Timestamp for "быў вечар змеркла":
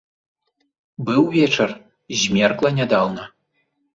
1.09-2.69